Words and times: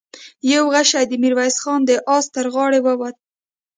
يو 0.51 0.63
غشۍ 0.73 1.03
د 1.07 1.13
ميرويس 1.21 1.57
خان 1.63 1.79
د 1.85 1.91
آس 2.15 2.25
تر 2.35 2.45
غاړې 2.55 2.79
ووت. 2.85 3.15